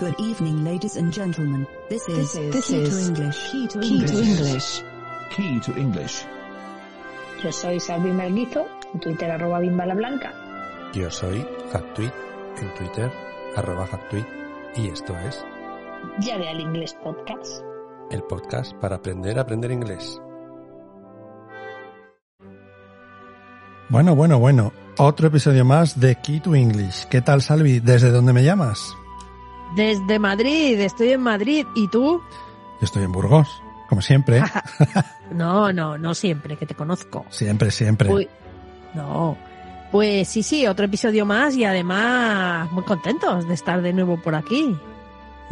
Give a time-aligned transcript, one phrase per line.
[0.00, 1.66] Good evening, ladies and gentlemen.
[1.90, 3.50] This is, This Key is to English.
[3.52, 4.38] Key to Key to English.
[4.38, 4.82] English.
[5.36, 6.24] Key to English.
[7.44, 10.32] Yo soy Salvi Melguizo, en Twitter arroba bimbalablanca.
[10.94, 12.12] Yo soy Factuit
[12.62, 13.12] en Twitter,
[13.56, 14.26] arroba Factuit,
[14.76, 15.44] y esto es
[16.20, 17.62] Ya de al inglés podcast.
[18.10, 20.18] el podcast para aprender a aprender inglés.
[23.90, 24.72] Bueno, bueno, bueno.
[24.98, 27.04] Otro episodio más de Key to English.
[27.08, 27.80] ¿Qué tal, Salvi?
[27.80, 28.94] ¿Desde dónde me llamas?
[29.76, 31.66] Desde Madrid, estoy en Madrid.
[31.74, 32.20] ¿Y tú?
[32.80, 34.42] Yo estoy en Burgos, como siempre.
[35.30, 37.24] No, no, no siempre, que te conozco.
[37.30, 38.12] siempre, siempre.
[38.12, 38.28] Uy,
[38.94, 39.36] no.
[39.92, 44.34] Pues sí, sí, otro episodio más y además muy contentos de estar de nuevo por
[44.34, 44.76] aquí.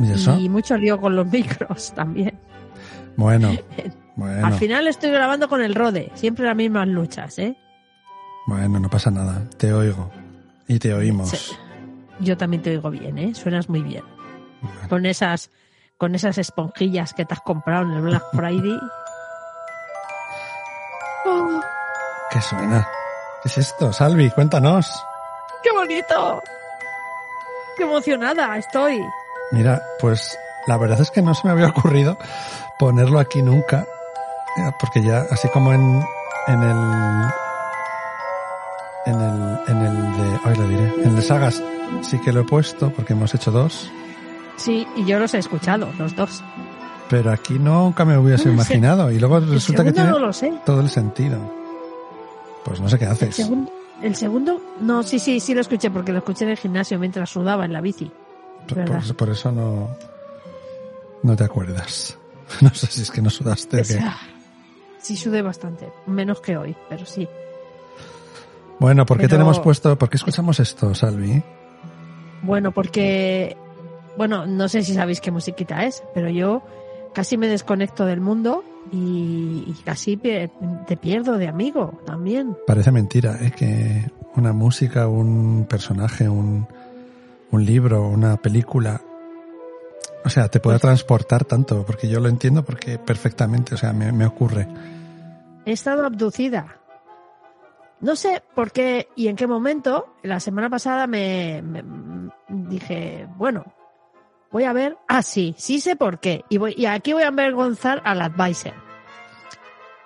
[0.00, 0.36] ¿Y eso?
[0.36, 2.38] Y mucho lío con los micros también.
[3.16, 3.52] Bueno,
[4.16, 7.56] bueno, Al final estoy grabando con el Rode, siempre las mismas luchas, ¿eh?
[8.46, 9.42] bueno, no pasa nada.
[9.58, 10.10] Te oigo.
[10.66, 11.30] Y te oímos.
[11.30, 11.54] Sí.
[12.20, 13.34] Yo también te oigo bien, ¿eh?
[13.34, 14.04] Suenas muy bien.
[14.60, 14.88] Bueno.
[14.88, 15.50] Con esas,
[15.96, 18.78] con esas esponjillas que te has comprado en el Black Friday.
[21.26, 21.60] Oh,
[22.30, 22.88] ¿Qué suena?
[23.42, 23.92] ¿Qué es esto?
[23.92, 25.04] Salvi, cuéntanos.
[25.62, 26.42] ¡Qué bonito!
[27.76, 29.00] ¡Qué emocionada estoy!
[29.52, 32.18] Mira, pues la verdad es que no se me había ocurrido
[32.78, 33.86] ponerlo aquí nunca,
[34.56, 36.04] eh, porque ya así como en,
[36.46, 37.28] en el
[39.06, 41.62] en el en el de hoy lo diré, en el de sagas
[42.02, 43.90] sí que lo he puesto porque hemos hecho dos,
[44.56, 46.42] Sí, y yo los he escuchado, los dos.
[47.08, 50.18] pero aquí nunca me hubiese No, el imaginado y luego El resulta que tiene no
[50.18, 50.52] lo sé.
[50.66, 51.38] todo el sentido.
[52.64, 53.48] Pues no sé qué El haces.
[54.02, 57.30] el segundo, no, sí, sí, sí lo escuché porque lo escuché en el gimnasio mientras
[57.30, 58.10] sudaba en la bici.
[58.66, 59.02] Por, verdad.
[59.06, 59.88] por- por eso no
[61.22, 62.16] no te acuerdas.
[62.62, 64.16] No sé si es que no sudaste o sea,
[64.98, 67.28] sí sudé bastante, menos que hoy, pero sí.
[68.80, 69.96] Bueno, ¿por qué Pero- tenemos puesto?
[69.98, 71.42] ¿Por qué escuchamos esto, Salvi?
[72.42, 73.56] Bueno, porque,
[74.16, 76.62] bueno, no sé si sabéis qué musiquita es, pero yo
[77.14, 78.62] casi me desconecto del mundo
[78.92, 82.56] y, y casi te pierdo de amigo también.
[82.66, 83.50] Parece mentira, ¿eh?
[83.56, 86.66] Que una música, un personaje, un,
[87.50, 89.00] un libro, una película,
[90.24, 93.92] o sea, te pueda Pues- transportar tanto, porque yo lo entiendo porque perfectamente, o sea,
[93.92, 94.68] me, me ocurre.
[95.66, 96.77] He estado abducida.
[98.00, 100.14] No sé por qué y en qué momento.
[100.22, 101.82] La semana pasada me, me-
[102.48, 103.64] dije, bueno,
[104.52, 104.96] voy a ver.
[105.08, 106.44] Ah, sí, sí sé por qué.
[106.48, 108.72] Y, voy, y aquí voy a avergonzar al advisor.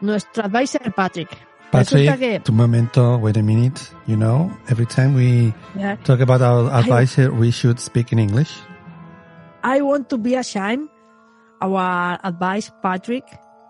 [0.01, 1.29] Nuestro advisor Patrick.
[1.71, 5.97] Patrick, que tu momento, wait a minute, you know, every time we Yeah.
[6.05, 8.51] talk about our advisor, we should speak in English.
[9.65, 10.91] I want to be ashamed
[11.63, 13.25] our advice Patrick,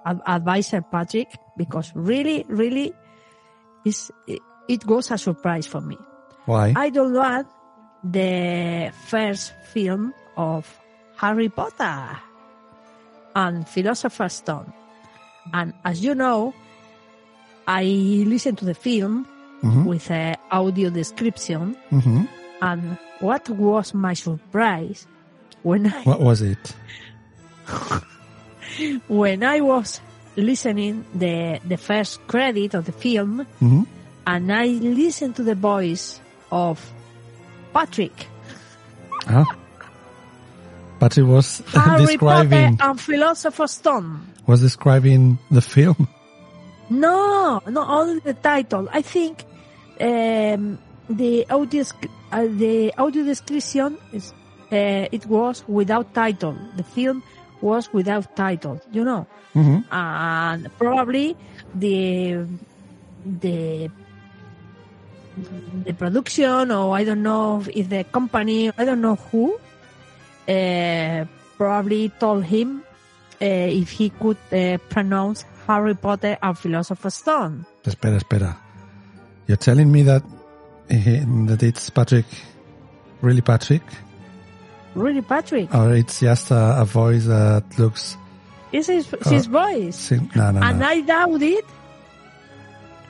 [0.04, 2.92] ad- advisor Patrick, because really, really,
[3.84, 5.98] is it, it was a surprise for me.
[6.46, 6.72] Why?
[6.76, 7.46] I don't want
[8.04, 10.66] the first film of
[11.16, 12.18] Harry Potter
[13.34, 14.72] and Philosopher's Stone.
[15.52, 16.54] And as you know,
[17.66, 17.84] I
[18.26, 19.26] listened to the film
[19.62, 22.26] Mhm, with a audio description mhm.
[22.60, 25.06] and what was my surprise
[25.62, 26.74] when I, What was it?
[29.06, 30.00] when I was
[30.36, 33.86] listening the the first credit of the film Mhm.
[34.26, 36.20] and I listened to the voice
[36.50, 36.80] of
[37.72, 38.26] Patrick
[39.28, 39.44] Ah.
[40.98, 44.20] Patrick was Harry describing Potter and Philosopher's Stone.
[44.46, 46.08] was describing the film.
[46.90, 48.88] No, not only the title.
[48.92, 49.44] I think
[50.00, 50.78] um,
[51.08, 51.84] the audio
[52.32, 54.32] uh, the audio description is
[54.72, 56.56] uh, it was without title.
[56.76, 57.22] The film
[57.62, 58.80] was without title.
[58.92, 59.84] You know, Mhm.
[59.90, 61.36] and probably
[61.74, 62.46] the
[63.24, 63.90] the
[65.84, 69.56] the production or I don't know if the company I don't know who
[70.48, 71.24] uh,
[71.56, 72.82] probably told him
[73.40, 77.64] uh, if he could uh, pronounce Harry Potter and Philosopher's Stone.
[77.84, 78.56] Espera, espera.
[79.46, 80.22] You're telling me that
[80.90, 82.26] eh, that it's Patrick,
[83.22, 83.82] really Patrick,
[84.94, 85.74] Really, Patrick?
[85.74, 88.16] or it's just a, a voice that looks.
[88.72, 89.96] Is his, his Uh, voice?
[89.96, 90.86] sim- No, no, And no.
[90.86, 91.64] I doubt it.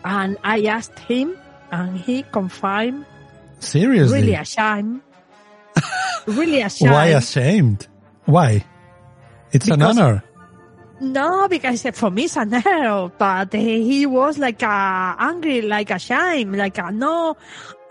[0.05, 1.37] And I asked him,
[1.71, 3.07] and he confirmed,
[3.61, 4.21] Seriously?
[4.21, 5.01] really ashamed.
[6.27, 6.91] really ashamed.
[6.93, 7.87] Why ashamed?
[8.25, 8.65] Why?
[9.53, 10.25] It's an honor.
[11.01, 16.57] No, because for me it's an error, but he was like uh, angry, like ashamed,
[16.57, 17.37] like uh, no,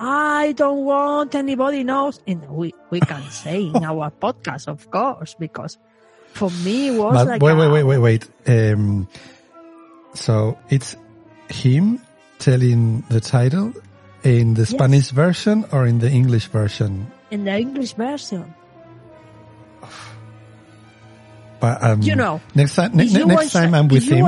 [0.03, 2.19] I don't want anybody knows.
[2.25, 5.77] And we we can say in our podcast, of course, because
[6.33, 8.23] for me it was But like wait, a- wait, wait, wait, wait.
[8.73, 9.07] Um,
[10.15, 10.95] so it's
[11.49, 12.01] him
[12.39, 13.73] telling the title
[14.23, 14.69] in the Yes.
[14.71, 17.05] Spanish version or in the English version?
[17.29, 18.53] in the English version.
[21.59, 24.25] But, um, You know, next time, ne- next time I'm with him,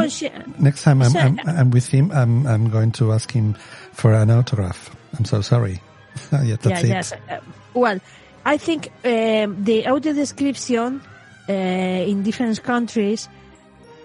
[0.59, 3.55] next time I'm, I'm, I'm with him, I'm, I'm going to ask him
[3.91, 4.95] for an autograph.
[5.17, 5.81] I'm so sorry.
[6.31, 6.87] yeah, that's yeah, it.
[6.87, 7.13] yes.
[7.29, 7.39] Uh,
[7.73, 7.99] well,
[8.45, 11.01] I think um, the audio description
[11.49, 13.29] uh, in different countries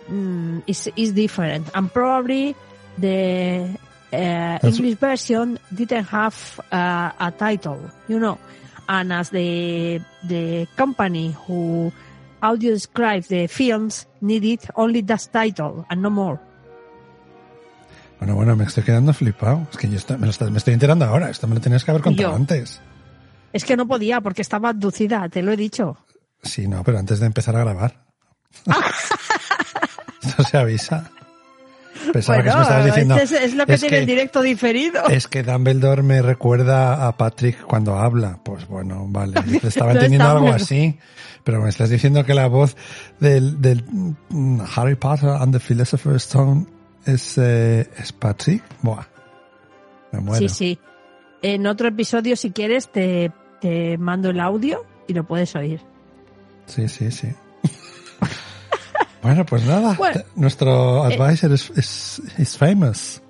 [0.08, 2.54] mm, is is different, and probably
[2.96, 3.68] the
[4.12, 8.38] uh, English version didn't have uh, a title, you know.
[8.88, 11.92] And as the the company who
[12.42, 16.40] audio describes the films needed only that title and no more.
[18.18, 19.66] Bueno, bueno, me estoy quedando flipado.
[19.70, 21.30] Es que yo me, lo estoy, me estoy enterando ahora.
[21.30, 22.34] Esto me lo tenías que haber contado Yo.
[22.36, 22.80] antes.
[23.52, 25.96] Es que no podía porque estaba abducida, te lo he dicho.
[26.42, 28.04] Sí, no, pero antes de empezar a grabar.
[30.22, 31.10] Esto se avisa.
[32.12, 33.16] Pensaba que me estabas diciendo.
[33.16, 35.06] es, es lo que es tiene que- el directo diferido.
[35.08, 38.38] Es que Dumbledore me recuerda a Patrick cuando habla.
[38.44, 39.34] Pues bueno, vale.
[39.62, 40.98] Estaba No entendiendo está algo así.
[41.44, 42.76] Pero me estás diciendo que la voz
[43.20, 43.84] del, del
[44.28, 46.66] mm, Harry Potter and the Philosopher's Stone
[47.04, 48.62] es, eh, es Patrick.
[48.82, 49.04] Buah.
[50.12, 50.48] Me muero.
[50.48, 50.78] Sí, sí.
[51.42, 55.80] En otro episodio, si quieres, te, te mando el audio y lo puedes oír.
[56.66, 57.28] Sí, sí, sí.
[59.22, 59.94] bueno, pues nada.
[59.94, 63.22] Bueno, Nuestro advisor es, es, es famous.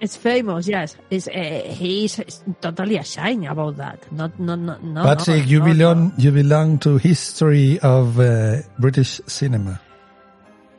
[0.00, 0.96] It's famous, yes.
[1.10, 2.22] It's, uh, he is
[2.62, 4.10] totally ashamed about that.
[4.10, 5.02] Not, no, no, no.
[5.02, 6.12] Patrick, no, you no, belong no.
[6.16, 9.78] you belong to history of uh, British cinema.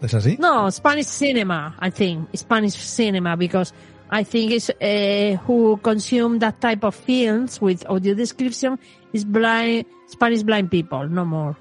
[0.02, 0.38] ¿Es así?
[0.40, 2.30] No, Spanish cinema, I think.
[2.36, 3.74] Spanish cinema, because
[4.12, 8.80] I think it's uh, who consume that type of films with audio description
[9.14, 11.56] is blind, Spanish blind people, no more.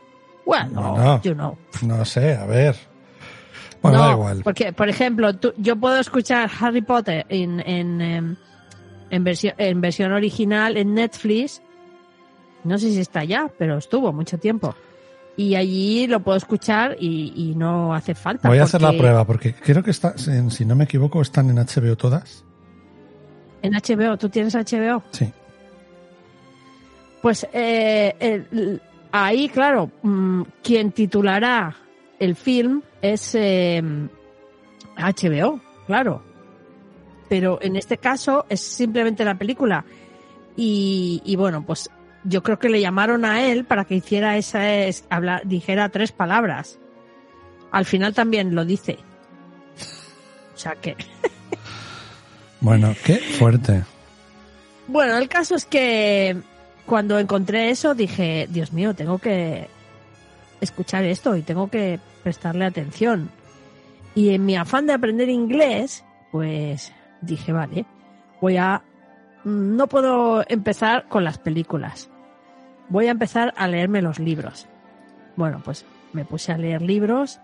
[0.46, 1.20] Well, no, Bueno.
[1.22, 1.58] you know.
[1.82, 2.76] No sé, a ver.
[3.82, 4.42] Bueno, no, da igual.
[4.42, 8.37] porque, por ejemplo, tú- yo puedo escuchar Harry Potter en, en, em,
[9.10, 11.62] en, versión, en versión original en Netflix.
[12.64, 14.75] No sé si está ya, pero estuvo mucho tiempo.
[15.37, 18.49] Y allí lo puedo escuchar y, y no hace falta.
[18.49, 21.56] Voy a hacer la prueba porque creo que está, si no me equivoco, están en
[21.56, 22.44] HBO todas.
[23.62, 25.03] En HBO, ¿tú tienes HBO?
[25.12, 25.32] Sí.
[27.23, 28.81] Pues eh, el-
[29.12, 31.75] ahí, claro, mm, quien titulará
[32.19, 33.83] el film es eh,
[34.97, 36.23] HBO, claro.
[37.29, 39.85] Pero en este caso es simplemente la película.
[40.56, 41.88] Y, y bueno, pues
[42.25, 46.12] yo creo que le llamaron a él para que hiciera esa, es- habla- dijera tres
[46.12, 46.78] palabras.
[47.70, 48.99] Al final también lo dice.
[50.55, 50.96] O sea que.
[52.62, 53.84] Bueno, qué fuerte.
[54.87, 56.37] Bueno, el caso es que
[56.84, 59.66] cuando encontré eso dije, Dios mío, tengo que
[60.61, 63.31] escuchar esto y tengo que prestarle atención.
[64.14, 66.93] Y en mi afán de aprender inglés, pues
[67.23, 67.87] dije, vale,
[68.43, 68.82] voy a...
[69.44, 72.10] No puedo empezar con las películas.
[72.90, 74.66] Voy a empezar a leerme los libros.
[75.37, 77.40] Bueno, pues me puse a leer libros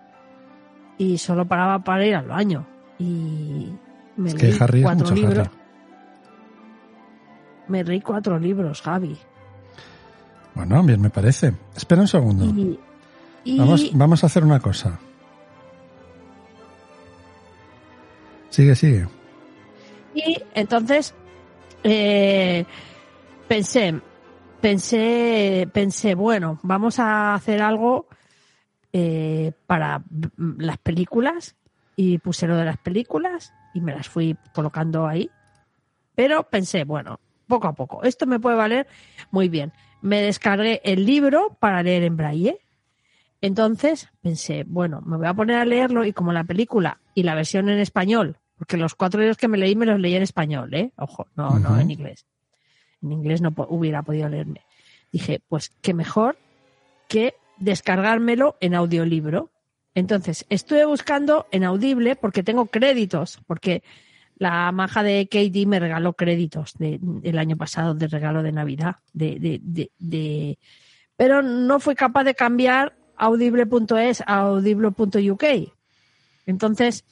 [0.99, 2.67] y solo paraba para ir al baño.
[2.99, 3.71] Y
[4.17, 5.49] me Es que leí Harry cuatro mucho libros.
[7.69, 9.17] Me leí cuatro libros, Javi.
[10.55, 11.53] Bueno, bien me parece.
[11.77, 12.45] Espera un segundo.
[12.45, 12.79] Y,
[13.45, 14.99] y- Vamos, vamos a hacer una cosa.
[18.51, 19.07] Sigue, sigue.
[20.15, 21.15] y entonces
[21.85, 22.65] eh,
[23.49, 24.01] pensé,
[24.67, 28.09] pensé, pensé, bueno, vamos a hacer algo
[28.93, 30.03] eh, para
[30.59, 31.55] las películas
[31.95, 35.31] y puse lo de las películas y me las fui colocando ahí.
[36.17, 38.89] Pero pensé, bueno, poco a poco, esto me puede valer
[39.31, 39.73] muy bien.
[40.03, 42.59] Me descargué el libro para leer en braille.
[43.41, 47.37] Entonces pensé, bueno, me voy a poner a leerlo y como la película y la
[47.37, 50.75] versión en español, porque los cuatro libros que me leí me los leí en español,
[50.75, 50.91] ¿eh?
[50.97, 52.27] Ojo, no, no en inglés.
[53.03, 54.63] En inglés no hubiera podido leerme.
[55.13, 56.37] Dije, pues qué mejor
[57.09, 59.51] que descargármelo en audiolibro.
[59.95, 63.83] Entonces, estuve buscando en Audible porque tengo créditos, porque
[64.37, 68.97] la maja de Katie me regaló créditos de, el año pasado de regalo de Navidad.
[69.15, 69.61] De,
[69.99, 70.59] de-
[71.17, 75.45] pero no fui capaz de cambiar audible.es a audible.uk.
[76.45, 77.05] Entonces,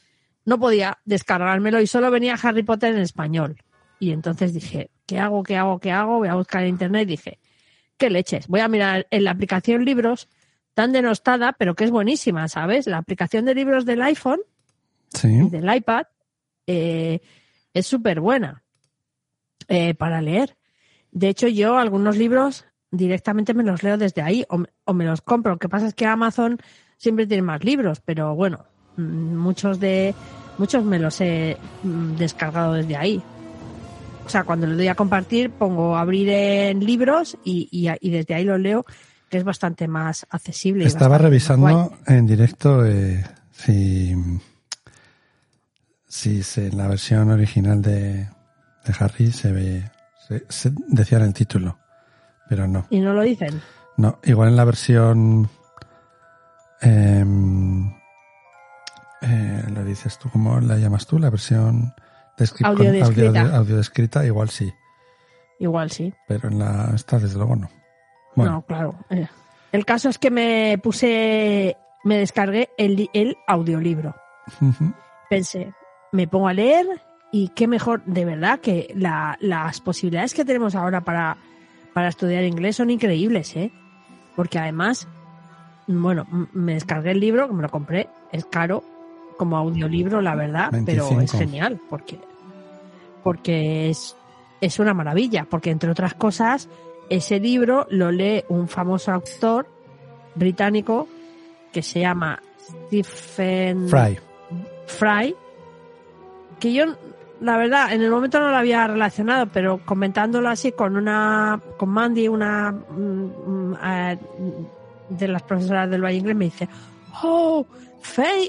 [0.45, 3.57] no podía descargármelo y solo venía Harry Potter en español.
[3.99, 5.43] Y entonces dije, ¿qué hago?
[5.43, 5.79] ¿Qué hago?
[5.79, 6.19] ¿Qué hago?
[6.19, 7.39] Voy a buscar en internet y dije,
[7.97, 8.49] ¿qué leches?
[8.49, 10.29] Voy a mirar en la aplicación libros
[10.75, 12.87] tan denostada, pero que es buenísima, ¿sabes?
[12.87, 14.41] La aplicación de libros del iPhone
[15.15, 15.29] Sí.
[15.29, 16.07] y del iPad
[16.67, 17.21] eh,
[17.73, 18.65] es súper buena
[19.69, 20.57] eh, para leer.
[21.13, 25.05] De hecho, yo algunos libros directamente me los leo desde ahí o, me- o me
[25.05, 25.53] los compro.
[25.53, 26.59] Lo que pasa es que Amazon
[26.97, 28.65] siempre tiene más libros, pero bueno,
[28.97, 30.15] mm, muchos de
[30.59, 33.23] muchos me los he mm, descargado desde ahí.
[34.25, 38.35] O sea, cuando le doy a compartir, pongo abrir en libros y, y, y desde
[38.35, 38.85] ahí los leo
[39.29, 40.85] que es bastante más accesible.
[40.87, 44.15] Estaba revisando en directo eh, si,
[46.07, 48.13] si se- en la versión original de,
[48.85, 49.91] de Harry se ve,
[50.29, 51.79] se, se decía en el título,
[52.49, 52.87] pero no.
[52.91, 53.61] Y no lo dicen.
[53.97, 55.49] No, igual en la versión.
[56.81, 57.93] em,
[59.23, 61.19] eh, lo dices tú, ¿cómo la llamas tú?
[61.19, 61.95] La versión
[62.65, 63.41] Audio descrita.
[63.41, 64.73] audio, audio descrita, igual sí,
[65.61, 66.13] Igual sí.
[66.27, 67.71] pero en la esta desde luego no.
[68.35, 68.95] Bueno, No, claro.
[69.11, 69.29] eh.
[69.73, 74.15] El caso es que me puse, me descargué el, el audiolibro.
[75.31, 75.73] Pensé,
[76.13, 76.87] me pongo a leer
[77.33, 81.37] y qué mejor, de verdad, que la- las posibilidades que tenemos ahora para,
[81.93, 83.73] para estudiar inglés son increíbles, ¿eh?
[84.37, 85.09] Porque además,
[85.87, 88.85] bueno, me descargué el libro, que me lo compré, es caro
[89.37, 91.23] como audiolibro, la verdad, pero 25.
[91.23, 92.19] es genial, porque,
[93.23, 94.17] porque es,
[94.61, 96.69] es una maravilla, porque entre otras cosas,
[97.09, 99.67] ese libro lo lee un famoso autor
[100.35, 101.09] británico
[101.73, 104.19] que se llama Stephen Fry.
[104.87, 105.35] Fry,
[106.61, 106.85] que yo,
[107.41, 111.91] la verdad, en el momento no lo había relacionado, pero comentándolo así con una, con
[111.91, 114.19] Mandy, una mm, mm, eh,
[115.09, 116.69] de las profesoras del Valle Inglés, me dice,
[117.23, 117.67] oh,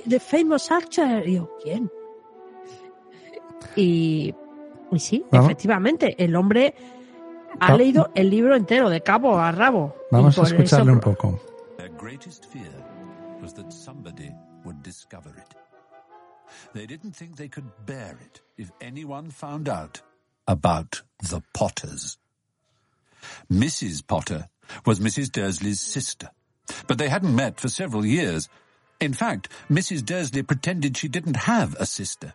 [0.08, 1.24] the famous actor.
[1.28, 1.90] Y yo, ¿quién?
[3.76, 4.34] Y,
[4.92, 5.48] y sí, Vamos.
[5.48, 6.76] efectivamente, el hombre
[7.60, 9.96] ha Va- leído el libro entero, de cabo a rabo.
[10.12, 11.40] Vamos a escucharle eso- un poco.
[11.78, 12.70] Their greatest fear
[13.42, 14.32] was that somebody
[14.64, 15.56] would discover it.
[16.74, 20.02] They didn't think they could bear it if anyone found out
[20.48, 22.18] about the Potters.
[23.52, 24.06] Mrs.
[24.06, 24.48] Potter
[24.86, 25.32] was Mrs.
[25.32, 26.30] Dursley's sister,
[26.88, 28.48] but they hadn't met for several years.
[29.00, 30.06] In fact, Mrs.
[30.06, 32.34] Dursley pretended she didn't have a sister,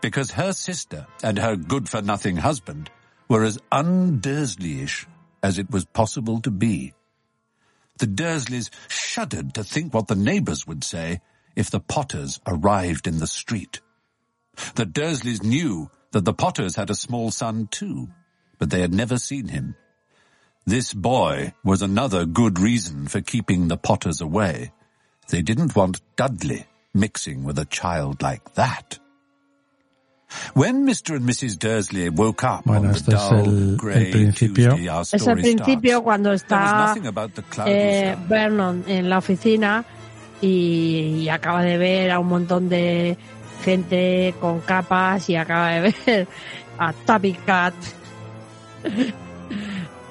[0.00, 2.90] because her sister and her good-for-nothing husband
[3.28, 5.06] were as un-Dursleyish
[5.42, 6.94] as it was possible to be.
[7.98, 11.20] The Dursleys shuddered to think what the neighbours would say
[11.56, 13.80] if the Potters arrived in the street.
[14.74, 18.08] The Dursleys knew that the Potters had a small son too,
[18.58, 19.76] but they had never seen him.
[20.66, 24.72] This boy was another good reason for keeping the Potters away.
[25.28, 28.98] They didn't want Dudley mixing with a child like that.
[30.54, 31.16] When Mr.
[31.16, 31.56] and Mrs.
[31.58, 34.74] Dursley woke up Bueno, esto es dull, el- el grey principio.
[34.74, 36.94] Es el principio starts, cuando está
[37.66, 38.16] eh.
[38.28, 39.84] Vernon en la oficina
[40.40, 43.16] y, y acaba de ver a un montón de
[43.64, 46.28] gente con capas y acaba de ver
[46.78, 47.74] a Tabby Cat,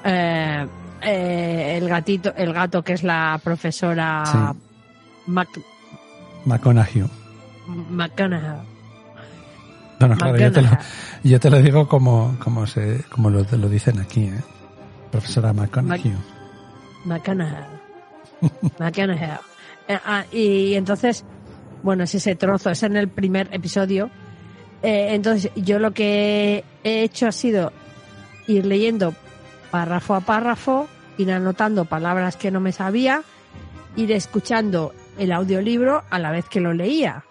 [0.04, 0.66] eh,
[1.02, 4.38] eh, el gatito, el gato que es la profesora Sí.
[5.26, 5.48] Mac-
[6.44, 7.04] McConaughey.
[7.66, 8.60] McConaughey.
[9.98, 10.68] Bueno, claro, yo te, lo,
[11.24, 14.40] yo te lo digo como, como, se, como lo, lo dicen aquí, ¿eh?
[15.10, 16.14] Profesora McConaughey.
[17.04, 17.64] McConaughey.
[18.78, 19.28] McConaughey.
[19.88, 21.24] Eh, ah, y entonces,
[21.84, 24.10] bueno, es ese trozo, es en el primer episodio.
[24.82, 27.72] Eh, entonces, yo lo que he hecho ha sido
[28.48, 29.14] ir leyendo
[29.70, 33.22] párrafo a párrafo, ir anotando palabras que no me sabía,
[33.94, 37.24] ir escuchando el audiolibro a la vez que lo leía.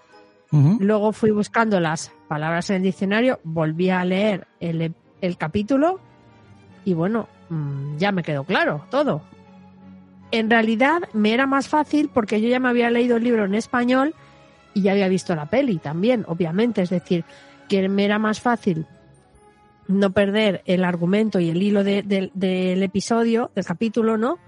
[0.80, 6.00] Luego fui buscando las palabras en el diccionario, volví a leer el, el capítulo
[6.86, 9.22] y bueno, mm, ya me quedó claro todo.
[10.32, 13.56] En realidad me era más fácil porque yo ya me había leído el libro en
[13.56, 14.14] español
[14.74, 16.82] y ya había visto la peli también, obviamente.
[16.82, 17.26] Es decir,
[17.68, 18.86] que me era más fácil
[19.88, 24.40] no perder el argumento y el hilo de- de- del episodio, del capítulo, ¿no?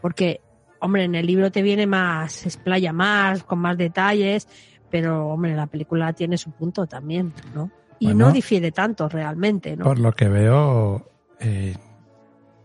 [0.00, 0.40] Porque,
[0.82, 4.46] hombre, en el libro te viene más, se explaya más, con más detalles,
[4.90, 7.70] pero, hombre, la película tiene su punto también, ¿no?
[7.98, 8.26] Y Bueno.
[8.26, 9.84] no difiere tanto realmente, ¿no?
[9.84, 11.08] Por lo que veo,
[11.40, 11.74] eh,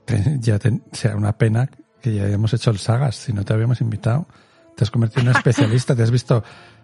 [0.06, 1.70] te- ya te- sea una pena
[2.02, 4.28] que ya hayamos hecho el sagas, si no te habíamos invitado.
[4.76, 6.44] Te has convertido en una especialista, te has visto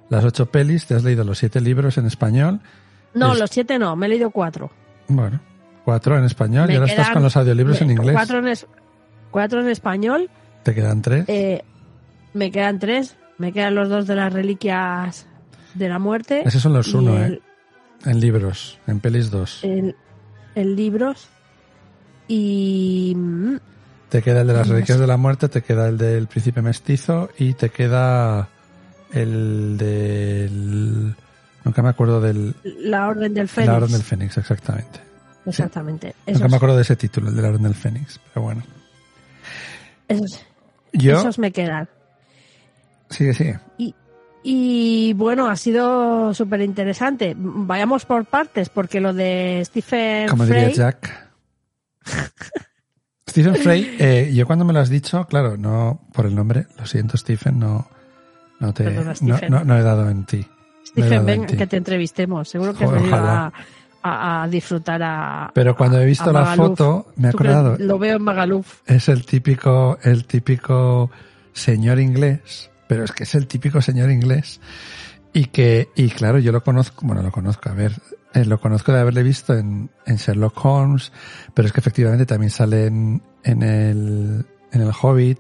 [0.10, 2.62] las ocho pelis, te has leído los siete libros en español.
[3.14, 4.72] No, es- los siete no, me he leído cuatro.
[5.08, 5.40] Bueno,
[5.86, 8.14] cuatro en español Me y ahora estás con los audiolibros en inglés.
[8.14, 8.68] Cuatro en, es-
[9.32, 10.30] cuatro en español,
[10.64, 11.26] Te quedan tres.
[11.28, 11.64] eh,
[12.34, 15.26] me quedan tres, me quedan los dos de las reliquias
[15.76, 16.42] de la muerte.
[16.46, 17.42] Esos son los uno, el, ¿eh?
[18.06, 19.64] En libros, en pelis dos.
[19.64, 19.96] el,
[20.56, 21.28] el libros.
[22.28, 23.56] Y mm,
[24.10, 27.30] Te queda el de las reliquias de la muerte, te queda el del príncipe mestizo
[27.38, 28.48] y te queda
[29.12, 31.16] el del...
[31.66, 32.56] Nunca me acuerdo del...
[32.64, 33.68] la orden del Fénix.
[33.72, 35.00] La Orden del Fénix, exactamente.
[35.46, 36.08] Exactamente.
[36.26, 38.64] Nunca Esos, me acuerdo de ese título, el de la Orden del Fénix, pero bueno.
[40.08, 40.46] esos,
[40.94, 41.20] Yo...
[41.20, 41.90] esos me quedan.
[43.10, 43.60] Sigue, sigue.
[43.78, 43.94] Y,
[44.44, 47.34] y bueno, ha sido súper interesante.
[47.38, 51.30] Vayamos por partes, porque lo de Stephen Como diría Jack.
[53.30, 56.86] Stephen Frey, eh, yo cuando me lo has dicho, claro, no por el nombre, lo
[56.86, 57.88] siento Stephen, no,
[58.60, 59.52] no te, Perdona, no, Stephen.
[59.52, 60.46] no- no he dado en ti.
[60.86, 62.48] Stephen, ven que te entrevistemos.
[62.50, 63.52] Seguro que has venido a,
[64.04, 65.52] a- a disfrutar a.
[65.56, 68.82] Pero cuando he visto la foto, me he acordado, Lo veo en Magaluf.
[68.86, 71.10] es el típico, el típico
[71.54, 74.60] señor inglés, pero es que es el típico señor inglés
[75.34, 77.94] y que, y claro, yo lo conozco, bueno, lo conozco, a ver,
[78.34, 81.12] eh, lo conozco de haberle visto en, en Sherlock Holmes,
[81.54, 85.40] pero es que efectivamente también sale en, en el, en el Hobbit.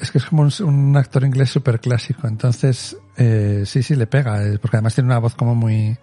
[0.00, 4.06] Es que es como un, un actor inglés súper clásico, entonces, eh, sí, sí le
[4.06, 5.96] pega, eh, porque además tiene una voz como muy,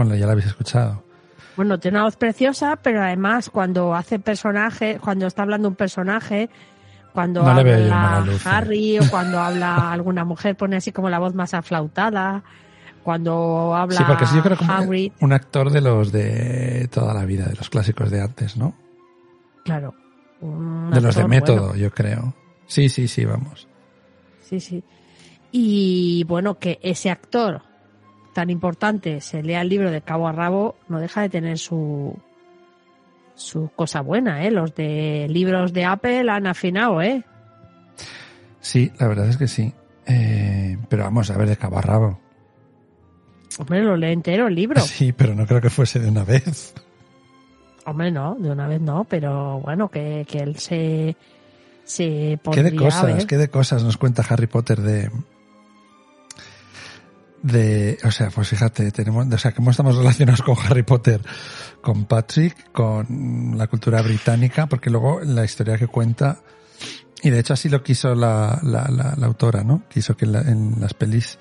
[0.00, 1.02] bueno, ya la habéis escuchado.
[1.56, 6.48] Bueno, tiene una voz preciosa, pero además cuando hace personaje, cuando está hablando un personaje,
[7.12, 8.38] cuando No habla eh.
[8.46, 12.42] Harry o cuando habla alguna mujer, pone así como la voz más aflautada.
[13.02, 17.12] Cuando habla Sí, porque sí, yo creo que Hagrid, un actor de los de toda
[17.12, 18.72] la vida, de los clásicos de antes, ¿no?
[19.64, 19.94] claro.
[20.40, 21.76] un de los de método, bueno.
[21.76, 22.34] yo creo.
[22.66, 23.68] Sí, sí, sí, vamos.
[24.48, 24.82] Sí, sí.
[25.52, 27.68] Y bueno, que ese actor
[28.32, 32.16] tan importante se lea el libro de cabo a rabo, no deja de tener su
[33.34, 34.50] su cosa buena, ¿eh?
[34.50, 37.24] Los de libros de Apple han afinado, ¿eh?
[38.60, 39.72] Sí, la verdad es que sí.
[40.06, 42.20] Eh, pero vamos a ver de cabo a rabo.
[43.58, 44.80] Hombre, lo lee entero el libro.
[44.80, 46.74] Sí, pero no creo que fuese de una vez.
[47.86, 51.16] Hombre, no, de una vez no, pero bueno, que, que él se,
[51.84, 53.26] se ¿Qué de cosas, ver.
[53.26, 55.10] qué de cosas nos cuenta Harry Potter de
[57.42, 61.22] de, o sea, pues fíjate, tenemos, o sea, cómo estamos relacionados con Harry Potter,
[61.80, 66.40] con Patrick, con la cultura británica, porque luego la historia que cuenta,
[67.22, 69.82] y de hecho así lo quiso la, la, la, la autora, ¿no?
[69.88, 71.38] Quiso que en, en las pelis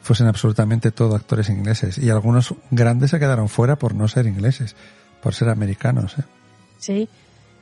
[0.00, 4.76] fuesen absolutamente todo actores ingleses, y algunos grandes se quedaron fuera por no ser ingleses,
[5.22, 6.24] por ser americanos, ¿eh?
[6.78, 7.08] Sí,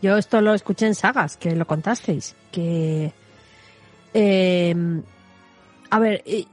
[0.02, 3.12] yo esto lo escuché en sagas, que lo contasteis, que...
[4.12, 5.02] eh,
[5.90, 6.48] a ver, y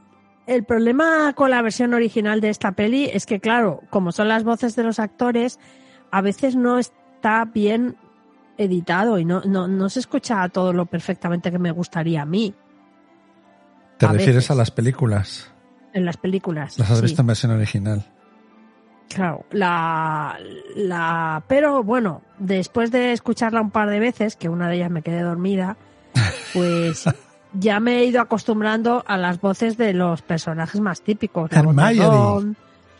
[0.46, 4.44] el problema con la versión original de esta peli es que, claro, como son las
[4.44, 5.58] voces de los actores,
[6.10, 7.96] a veces no está bien
[8.58, 12.54] editado y no, no, no se escucha todo lo perfectamente que me gustaría a mí
[13.98, 14.50] ¿Te A refieres veces.
[14.50, 15.48] a las películas?
[15.94, 16.78] en las películas.
[16.78, 17.04] Las has sí.
[17.04, 18.04] visto en versión original.
[19.08, 20.38] Claro, la,
[20.74, 25.02] la, pero bueno, después de escucharla un par de veces, que una de ellas me
[25.02, 25.76] quedé dormida,
[26.54, 27.04] pues
[27.54, 31.50] ya me he ido acostumbrando a las voces de los personajes más típicos.
[31.52, 32.54] Hermione.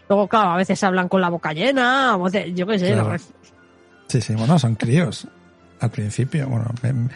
[0.09, 3.17] Luego, claro, a veces hablan con la boca llena, de- yo qué sé, Claro.
[4.09, 5.27] Sí, sí, bueno, son críos.
[5.81, 7.09] Al principio, bueno, em,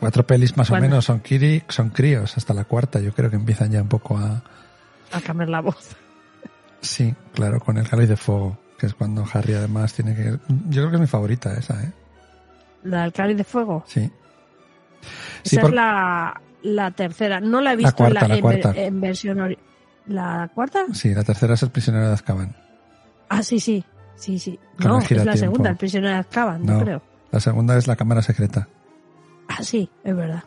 [0.00, 0.86] cuatro pelis más Bueno.
[0.86, 2.36] o menos son, kiri- son críos.
[2.38, 4.42] Hasta la cuarta yo creo que empiezan ya un poco a...
[5.12, 5.94] a cambiar la voz.
[6.80, 10.30] Sí, claro, con el cáliz de fuego, que es cuando Harry además tiene que...
[10.70, 11.92] Yo creo que es mi favorita esa, ¿eh?
[12.84, 13.84] La del cáliz de fuego.
[13.86, 14.10] Sí.
[15.44, 17.40] Sí, Esa por- es la, la tercera.
[17.40, 18.72] No la he visto cuarta, en, la en cuarta.
[18.76, 19.38] en versión...
[19.38, 19.58] ori-
[20.06, 20.80] ¿La cuarta?
[20.92, 22.56] sí, la tercera es el prisionero de Azkaban.
[23.28, 23.84] Ah, sí, sí.
[24.16, 24.58] Sí, sí.
[24.78, 26.84] No, es la segunda, el prisionero de Azkaban, no No.
[26.84, 27.02] creo.
[27.30, 28.68] La segunda es la cámara secreta.
[29.48, 30.42] Ah, sí, es verdad.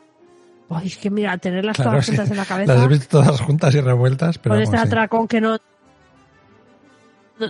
[0.69, 2.12] Ay, es que mira, tenerlas Claro, todas sí.
[2.12, 4.84] juntas en la cabeza, Las he visto todas juntas y revueltas, pero con este sí.
[4.84, 5.58] atracón que no,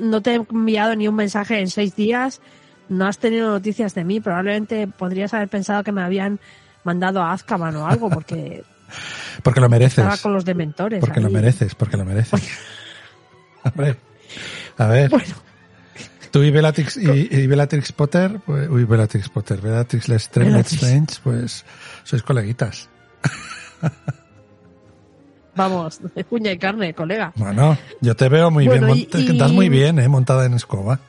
[0.02, 2.42] no te he enviado ni un mensaje en seis días,
[2.90, 6.40] no has tenido noticias de mí, probablemente podrías haber pensado que me habían
[6.86, 8.64] mandado a Azkaban o algo, porque
[9.44, 10.00] Porque lo mereces.
[10.00, 11.00] estaba con los dementores.
[11.02, 11.34] Porque lo ahí.
[11.34, 12.42] mereces, porque lo mereces.
[13.64, 13.98] Hombre,
[14.78, 15.34] a ver, Bueno,
[16.32, 21.66] tú y Bellatrix, y, y Bellatrix Potter, pues, uy, Bellatrix Potter, Bellatrix Lestrange, pues
[22.04, 22.88] sois coleguitas.
[25.56, 27.34] vamos, de uña y carne, colega.
[27.36, 30.54] Bueno, yo te veo muy Bueno, bien, y- y- estás muy bien, eh, montada en
[30.54, 31.00] escoba.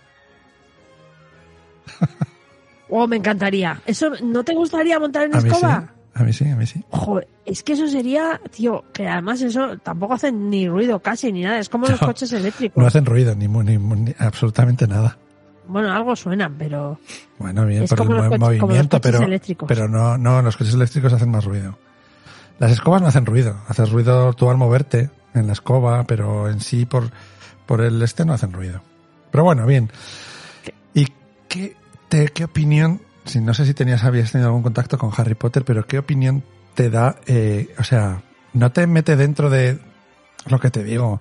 [2.89, 3.81] Oh, me encantaría.
[3.87, 5.93] ¿Eso no te gustaría montar en A mí sí, escoba?
[6.15, 6.85] a mí sí, a mí sí.
[6.91, 11.43] Joder, es que eso sería, tío, que además eso tampoco hacen ni ruido casi ni
[11.43, 12.81] nada, es como los coches eléctricos.
[12.81, 13.47] No hacen ruido, ni,
[14.19, 15.19] absolutamente nada.
[15.69, 16.99] Bueno, algo suenan, pero
[17.39, 19.67] Bueno, bien, Es por el como coches- los movimiento, pero, eléctricos.
[19.69, 21.77] pero no, no, los coches eléctricos hacen más ruido.
[22.61, 26.61] Las escobas no hacen ruido, haces ruido tú al moverte en la escoba, pero en
[26.61, 27.11] sí por,
[27.67, 28.81] por el este no hacen ruido.
[29.33, 29.91] Pero bueno, bien.
[30.95, 31.09] ¿Y
[31.49, 31.77] qué,
[32.09, 35.65] te- qué opinión, si no sé si tenías, habías tenido algún contacto con Harry Potter,
[35.65, 36.43] pero qué opinión
[36.75, 39.79] te da, eh, o sea, no te mete dentro de
[40.47, 41.21] lo que te digo,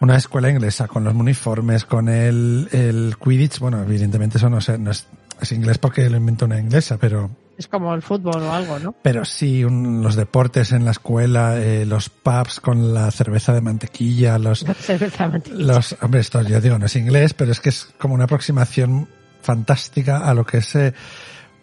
[0.00, 4.78] una escuela inglesa con los uniformes, con el, el Quidditch, bueno, evidentemente eso no, sé,
[4.78, 5.06] no es,
[5.40, 8.94] es inglés porque lo inventó una inglesa, pero, es como el fútbol o algo, ¿no?
[9.02, 13.60] pero sí, un- los deportes en la escuela, eh, los pubs con la cerveza de
[13.60, 15.74] mantequilla, los, Cerveza de mantequilla.
[15.74, 19.08] los, hombre, esto yo digo, no es inglés, pero es que es como una aproximación
[19.48, 20.92] fantástica a lo que es eh,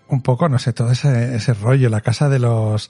[0.08, 2.90] un poco, no sé, todo ese, ese rollo, la casa de los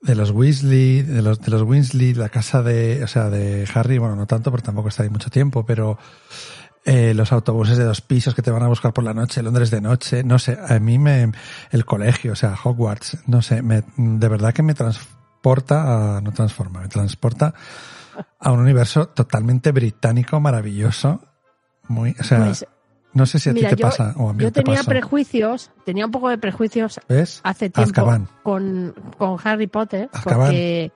[0.00, 3.98] de los Weasley, de los de los Weasley, la casa de, o sea, de Harry,
[3.98, 5.98] bueno, no tanto, porque tampoco está ahí mucho tiempo, pero
[6.84, 9.72] eh, los autobuses de dos pisos que te van a buscar por la noche, Londres
[9.72, 11.32] de noche, no sé, a mí me,
[11.72, 16.82] el colegio, o sea, Hogwarts, no sé, me, de verdad que me transporta, no transforma,
[16.82, 17.54] me transporta
[18.38, 21.24] a un universo totalmente británico, maravilloso,
[21.88, 22.64] muy, o sea, Pues,
[23.14, 24.78] no sé si a mira, ti te yo, pasa o a mí yo te tenía
[24.80, 24.90] pasa.
[24.90, 27.40] prejuicios, tenía un poco de prejuicios ¿Ves?
[27.42, 28.06] hace tiempo
[28.42, 30.46] con, con Harry Potter, Azkaban.
[30.46, 30.92] porque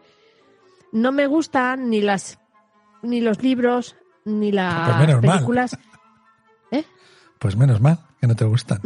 [0.92, 2.38] no me gustan ni las
[3.02, 5.32] ni los libros ni las Pues menos mal.
[5.36, 5.78] películas.
[7.38, 8.80] Pues menos mal que no te gustan.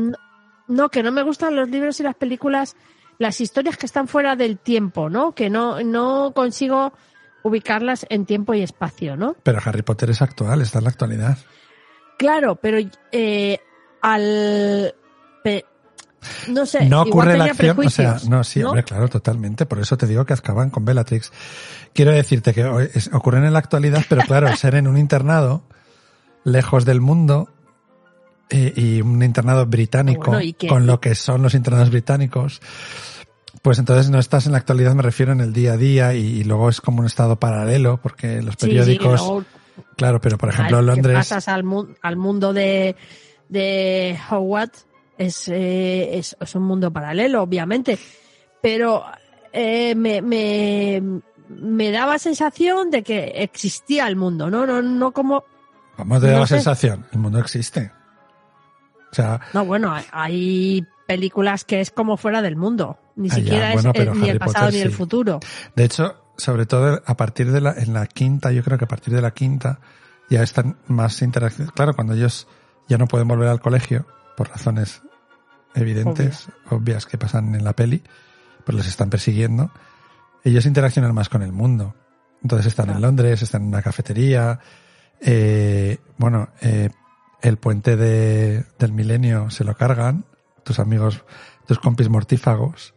[0.67, 2.75] No, que no me gustan los libros y las películas,
[3.19, 5.33] las historias que están fuera del tiempo, ¿no?
[5.33, 6.95] Que no, no consigo
[7.43, 9.37] ubicarlas en tiempo y espacio, ¿no?
[9.43, 11.37] Pero Harry Potter es actual, está en la actualidad.
[12.19, 12.79] Claro, pero
[13.13, 13.59] eh,
[14.03, 14.95] al...
[15.45, 15.65] pe-
[16.49, 19.65] no sé, no igual ocurre la acción, o sea, no, sí, hombre, claro, totalmente.
[19.65, 21.31] Por eso te digo que Azkaban con Bellatrix.
[21.93, 22.65] Quiero decirte que
[23.13, 25.63] ocurren en la actualidad, pero claro, ser en un internado,
[26.43, 27.49] lejos del mundo,
[28.51, 30.67] eh, y un internado británico, Bueno, ¿y qué?
[30.69, 32.61] con lo que son los internados británicos,
[33.63, 36.21] pues entonces no estás en la actualidad, me refiero en el día a día, y,
[36.41, 39.45] y luego es como un estado paralelo, porque los Sí, sí, periódicos,
[39.97, 42.97] claro, pero por ejemplo que Londres, pasas al, mu- al mundo de,
[43.49, 44.87] de Hogwarts,
[45.19, 47.99] es, eh, es, es un mundo paralelo, obviamente.
[48.63, 49.05] Pero
[49.53, 51.03] eh, me, me,
[51.49, 54.67] me daba sensación de que existía el mundo, ¿no?
[54.67, 55.45] No, no como.
[55.97, 56.57] ¿cómo te da no la sé.
[56.57, 57.07] sensación?
[57.13, 57.93] El mundo existe.
[59.11, 62.99] O sea, No, bueno, hay, películas que es como fuera del mundo.
[63.15, 64.97] Ni Ah, siquiera bueno, es eh, ni el pasado Potter ni el sí.
[64.97, 65.41] futuro.
[65.77, 68.89] De hecho, sobre todo a partir de la, en la quinta, yo creo que a
[68.89, 69.81] partir de la quinta
[70.29, 71.73] ya están más interacciones.
[71.73, 72.47] Claro, cuando ellos
[72.89, 75.03] ya no pueden volver al colegio, por razones
[75.75, 78.03] evidentes, obvias que pasan en la peli,
[78.65, 79.71] pues les están persiguiendo,
[80.45, 81.95] ellos interaccionan más con el mundo.
[82.43, 83.01] Entonces están en.
[83.01, 84.61] Londres, están en una cafetería,
[85.21, 86.91] eh, bueno, eh,
[87.43, 90.25] el puente de, del milenio se lo cargan,
[90.63, 91.25] tus amigos,
[91.67, 92.95] tus compis mortífagos.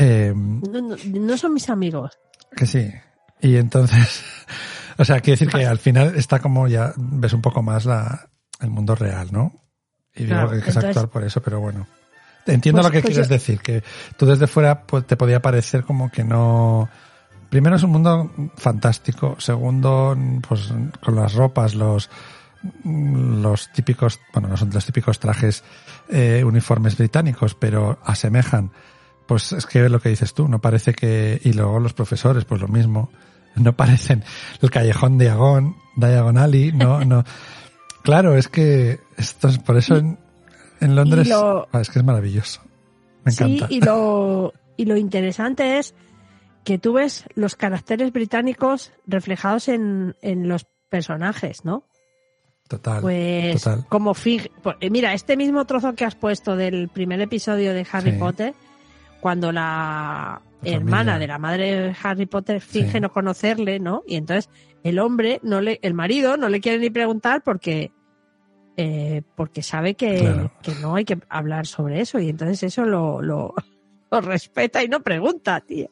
[0.00, 2.18] Eh, No, no- no son mis amigos.
[2.56, 2.90] que sí.
[3.40, 4.22] Y entonces,
[4.98, 8.28] o sea, quiere decir que al final está como ya ves un poco más la,
[8.60, 9.52] el mundo real, ¿no?
[10.14, 11.86] Y digo Claro, que hay que actuar por eso, pero bueno.
[12.46, 13.82] Entiendo Pues- lo que pues quieres yo- decir, que
[14.16, 16.88] tú desde fuera pues, te podía parecer como que no...
[17.50, 20.16] Primero es un mundo fantástico, segundo,
[20.48, 22.08] pues con las ropas, los
[22.84, 25.64] los típicos, bueno, no son los típicos trajes
[26.08, 28.70] eh, uniformes británicos, pero asemejan.
[29.30, 32.60] Pues es que lo que dices tú, no parece que, y luego los profesores, pues
[32.60, 33.12] lo mismo,
[33.54, 34.24] no parecen
[34.60, 37.22] el callejón de Diagon, Diagon Alley, no, no.
[38.02, 40.18] Claro, es que esto es por eso en,
[40.80, 42.60] en Londres, lo- ah, es que es maravilloso.
[43.24, 43.68] Me encanta.
[43.68, 45.94] Sí, y lo, y lo interesante es
[46.64, 51.84] que tú ves los caracteres británicos reflejados en, en los personajes, ¿no?
[52.68, 53.00] Total.
[53.00, 53.84] Pues total.
[53.88, 58.12] como Fig, pues, mira, este mismo trozo que has puesto del primer episodio de Harry
[58.12, 58.18] Sí.
[58.18, 58.54] Potter,
[59.20, 63.00] cuando la La hermana de la madre de Harry Potter finge Sí.
[63.00, 64.02] no conocerle, ¿no?
[64.06, 64.50] Y entonces
[64.82, 67.92] el hombre no le, el marido no le quiere ni preguntar porque
[68.76, 70.52] eh, porque sabe que, Claro.
[70.62, 73.54] que no hay que hablar sobre eso y entonces eso lo, lo,
[74.10, 75.90] lo respeta y no pregunta, tío.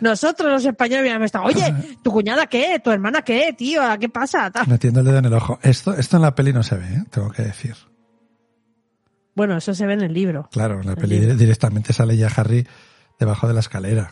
[0.00, 2.80] Nosotros los españoles hubiéramos estado, oye, ¿tu cuñada qué?
[2.82, 3.82] ¿Tu hermana qué, tío?
[3.98, 4.50] ¿Qué pasa?
[4.66, 5.58] Metiendo el dedo en el ojo.
[5.62, 7.04] Esto, esto en la peli no se ve, ¿eh?
[7.10, 7.74] tengo que decir.
[9.40, 10.50] Bueno, eso se ve en el libro.
[10.52, 11.34] Claro, en la El peli libro.
[11.34, 12.66] directamente sale ya Harry
[13.18, 14.10] debajo de la escalera,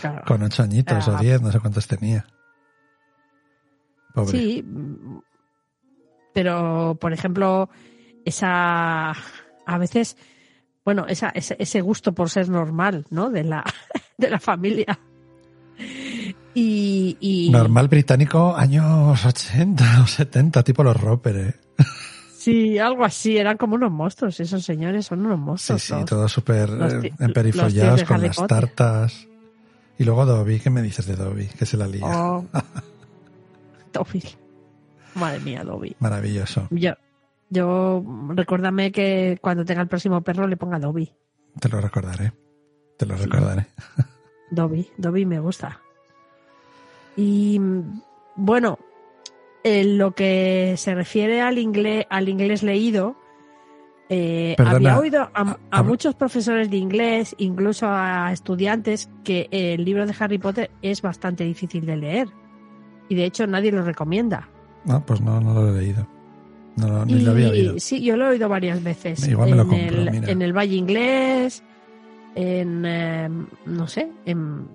[0.00, 0.24] Claro.
[0.26, 1.12] con ocho añitos Ah.
[1.16, 2.26] o diez, no sé cuántos tenía.
[4.12, 4.32] Pobre.
[4.36, 4.66] Sí,
[6.34, 7.70] pero por ejemplo,
[8.24, 10.16] esa a veces,
[10.84, 13.30] bueno, esa, ese, ese gusto por ser normal, ¿no?
[13.30, 13.62] De la,
[14.18, 14.98] de la familia.
[16.52, 21.54] Y, y Normal británico, años 80 o 70, tipo los Roper, ¿eh?
[22.40, 25.82] Sí, algo así, eran como unos monstruos, esos señores son unos Sí, monstruos.
[25.82, 28.60] sí, los- todos súper eh, emperifollados con las Potter.
[28.60, 29.26] tartas.
[29.98, 31.46] Y luego Dobby, ¿qué me dices de Dobby?
[31.46, 32.06] Que se la lía.
[32.06, 32.44] Oh.
[33.92, 34.22] Dobby.
[35.14, 35.96] Madre mía, Dobby.
[35.98, 36.68] Maravilloso.
[36.70, 36.92] Yo,
[37.50, 41.12] yo, recuérdame que cuando tenga el próximo perro le ponga Dobby.
[41.60, 42.32] Te lo recordaré.
[42.96, 43.24] Te lo Sí.
[43.24, 43.66] recordaré.
[44.50, 45.80] Dobby, Dobby me gusta.
[47.16, 48.00] Y mm,
[48.36, 48.78] bueno,
[49.64, 53.16] en lo que se refiere al inglés, al inglés leído,
[54.08, 59.08] eh, Perdona, había oído a, a- a a- muchos profesores de inglés, incluso a estudiantes,
[59.22, 62.28] que el libro de Harry Potter es bastante difícil de leer.
[63.08, 64.48] Y de hecho nadie lo recomienda.
[64.84, 66.06] No, pues no, no lo he leído.
[66.76, 67.78] No, ni lo había oído.
[67.78, 69.26] sí, yo lo he oído varias veces.
[69.28, 70.30] Igual me lo en, compro, el, mira.
[70.30, 71.62] en el Valle Inglés,
[72.34, 73.28] en, eh,
[73.66, 74.68] no sé, en,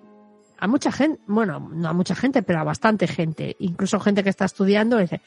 [0.60, 3.56] a mucha gente, bueno, no a mucha gente, pero a bastante gente.
[3.60, 5.22] Incluso gente que está estudiando dice,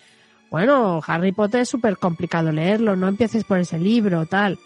[0.50, 4.58] bueno, Harry Potter es súper complicado leerlo, no empieces por ese libro, tal.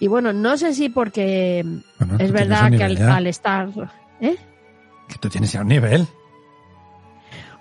[0.00, 1.64] Y bueno, no sé si porque
[1.98, 3.68] Bueno, es verdad que al estar...
[4.20, 4.36] ¿eh?
[5.08, 6.06] que tú tienes ya un nivel.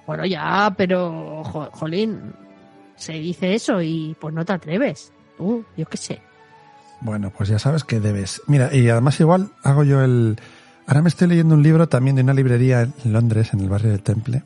[0.06, 2.34] Bueno, ya, pero, jo- jolín,
[2.96, 5.12] se dice eso y pues no te atreves.
[5.38, 6.22] Tú, yo qué sé.
[7.02, 8.42] Bueno, pues ya sabes que debes.
[8.48, 10.38] Mira, y además igual hago yo el...
[10.88, 13.92] Ahora me estoy leyendo un libro también de una librería en Londres, en el barrio
[13.92, 14.44] del Temple.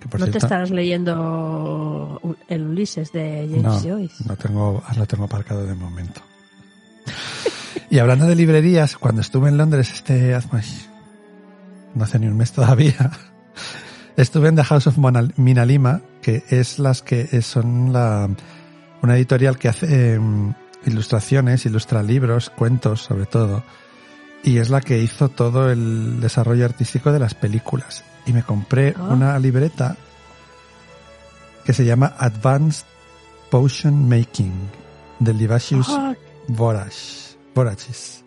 [0.00, 4.24] Que por ¿No te estarás leyendo el Ulises de no, James Joyce?
[4.26, 6.20] no tengo, lo tengo aparcado de momento.
[7.90, 10.34] y hablando de librerías, cuando estuve en Londres este...
[10.34, 10.42] ay,
[11.94, 13.10] No hace ni un mes todavía.
[14.16, 18.28] Estuve en The House of Mona- Minalima, que es las que es- son la,
[19.02, 20.54] una editorial que hace em,
[20.86, 23.62] ilustraciones, ilustra libros, cuentos sobre todo,
[24.42, 28.04] y es la que hizo todo el desarrollo artístico de las películas.
[28.26, 29.02] Y me compré Ah.
[29.04, 29.96] una libreta
[31.64, 32.86] que se llama Advanced
[33.50, 34.52] Potion Making
[35.18, 36.14] de Livasius Ah,
[36.48, 36.94] Vorach.
[37.54, 38.24] Vorachis.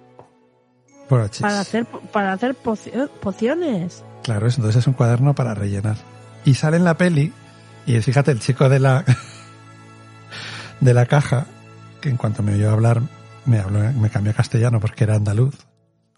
[1.09, 1.41] Vorachis.
[1.41, 4.03] para hacer, para hacer pocio- pociones.
[4.23, 5.97] Claro, es- entonces es un cuaderno para rellenar.
[6.45, 7.33] Y sale en la peli,
[7.85, 9.03] y fíjate, el chico de la
[10.79, 11.45] de la caja,
[12.01, 13.01] que en cuanto me oyó hablar,
[13.45, 15.55] me habló, me cambió a castellano porque era andaluz,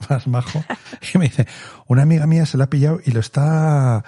[0.09, 0.63] más majo,
[1.13, 1.47] y me dice,
[1.87, 4.03] una amiga mía se lo ha pillado y lo está,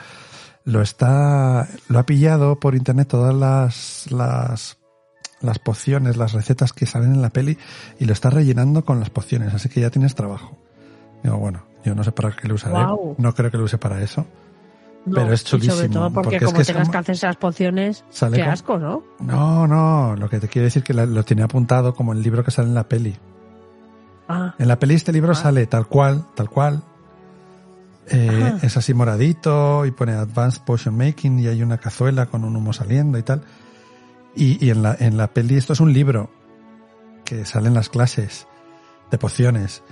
[0.65, 4.77] lo está, lo ha pillado por internet todas las, las,
[5.41, 7.57] las pociones, las recetas que salen en la peli
[7.99, 10.57] y lo está rellenando con las pociones, así que ya tienes trabajo.
[11.23, 12.73] Digo, bueno, yo no sé para qué lo usaré.
[13.17, 14.25] No creo que lo use para eso.
[15.05, 17.15] No, Pero es y Sobre chulísimo, todo porque, porque es como que tengas que hacer
[17.15, 19.03] esas pociones, qué con- asco, ¿no?
[19.19, 22.41] No, no, lo que te quiero decir que la- lo tiene apuntado como el libro
[22.45, 23.17] que sale en la peli.
[24.27, 25.35] Ah, En la peli este libro Ah.
[25.35, 26.83] sale tal cual, tal cual.
[28.09, 32.55] Eh, es así moradito y pone Advanced Potion Making y hay una cazuela con un
[32.55, 33.43] humo saliendo y tal.
[34.35, 36.29] Y, y en, la, en la peli esto es un libro
[37.23, 38.47] que sale en las clases
[39.11, 39.83] de pociones.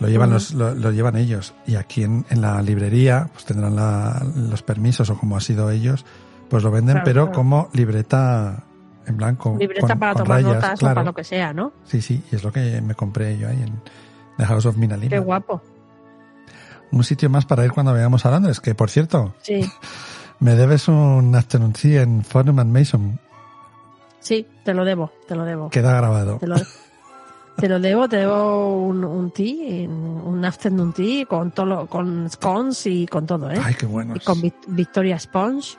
[0.00, 1.54] Lo llevan, los, lo, lo llevan ellos.
[1.66, 5.70] Y aquí en, en la librería pues tendrán la- los permisos o como ha sido
[5.70, 6.04] ellos,
[6.48, 7.36] pues lo venden, Claro, pero claro.
[7.36, 8.64] como libreta
[9.06, 9.56] en blanco.
[9.58, 11.72] libreta con- para con tomar rayas, notas o para lo que sea, ¿no?
[11.84, 13.80] Sí, sí, y es lo que me compré yo ahí en
[14.38, 15.10] The House of Minalima.
[15.10, 15.60] Qué guapo.
[16.90, 19.60] Un sitio más para ir cuando vayamos a Londres, que por cierto, Sí,
[20.40, 23.18] me debes un afternoon tea en Fornum and Mason.
[24.20, 25.70] sí, te lo debo, te lo debo.
[25.70, 26.36] Queda grabado.
[26.38, 26.56] Te lo,
[27.56, 32.86] te lo debo, te debo un, un tea, un afternoon tea con todo, con scones
[32.86, 33.58] y con todo, ¿eh?
[33.62, 34.14] Ay, qué bueno.
[34.16, 35.76] y con Vic- Victoria Sponge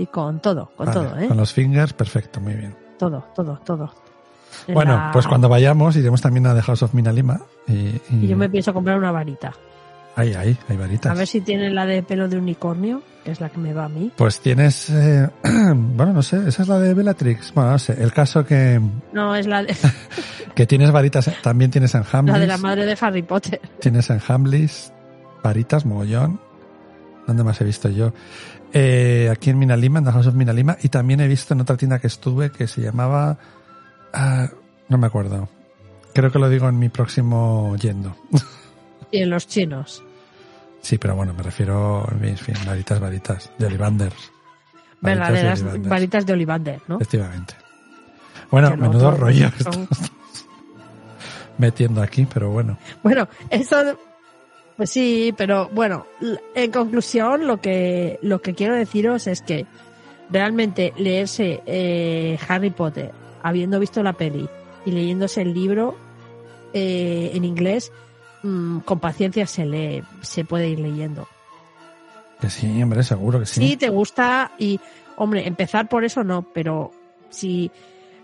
[0.00, 1.28] y con todo, con Vale, todo, ¿eh?
[1.28, 2.74] Con los fingers, perfecto, muy bien.
[2.98, 3.92] Todo, todo, todo.
[4.66, 7.40] En Bueno, la- pues cuando vayamos iremos también a The House of Minalima.
[7.66, 9.52] Y, y- Y yo me pienso comprar una varita.
[10.16, 11.12] Ahí, ahí, hay varitas.
[11.12, 13.84] A ver si tiene la de pelo de unicornio, que es la que me va
[13.84, 14.10] a mí.
[14.16, 15.28] Pues tienes, eh,
[15.74, 17.54] bueno, no sé, esa es la de Bellatrix.
[17.54, 18.80] Bueno, no sé, el caso que,
[19.12, 19.74] No, es la de,
[20.54, 22.32] que tienes varitas, eh, también tienes en Hamlis.
[22.34, 23.60] la de la madre de Harry Potter.
[23.80, 24.92] Tienes en Hamlis,
[25.44, 26.40] varitas, mogollón.
[27.26, 28.12] ¿Dónde más he visto yo?
[28.72, 30.76] Eh, aquí en Minalima, en The House of Minalima.
[30.82, 33.36] Y también he visto en otra tienda que estuve que se llamaba...
[34.12, 34.48] ah,
[34.88, 35.48] no me acuerdo.
[36.14, 38.16] Creo que lo digo en mi próximo yendo.
[39.10, 40.02] Y en los chinos.
[40.82, 43.50] Sí, pero bueno, me refiero, en fin, varitas, varitas.
[43.58, 44.32] De Olivanders.
[45.00, 46.96] Verdaderas varitas de Olivander, ¿no?
[46.96, 47.54] Efectivamente.
[48.50, 49.88] Bueno, menudo otro rollo son-
[51.58, 52.78] metiendo aquí, pero bueno.
[53.02, 53.76] Bueno, eso,
[54.80, 56.06] pues sí, pero bueno,
[56.54, 59.66] en conclusión, lo que, lo que quiero deciros es que
[60.30, 63.12] realmente leerse eh, Harry Potter,
[63.42, 64.48] habiendo visto la peli
[64.86, 65.98] y leyéndose el libro
[66.72, 67.92] eh, en inglés,
[68.42, 71.28] mm, con paciencia se lee, se puede ir leyendo.
[72.40, 73.60] Que sí, hombre, seguro que sí.
[73.60, 74.80] Si te gusta y,
[75.16, 76.90] hombre, empezar por eso no, pero
[77.28, 77.70] si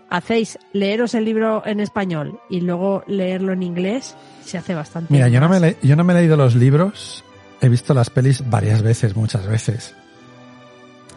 [0.09, 4.15] hacéis leeros el libro en español y luego leerlo en inglés,
[4.45, 5.13] se hace bastante.
[5.13, 7.23] Mira, yo no, me le- yo no me he leído los libros,
[7.61, 9.95] he visto las pelis varias veces, muchas veces.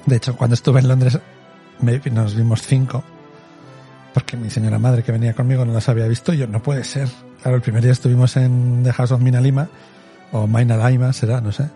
[0.07, 1.19] De hecho, cuando estuve en Londres
[1.81, 3.05] me- nos vimos cinco,
[4.15, 6.83] porque mi señora madre que venía conmigo no las había visto y yo, no puede
[6.85, 7.09] ser.
[7.43, 9.69] Claro, el primer día estuvimos en The House of Minalima,
[10.33, 11.69] o Minalima será, no sé,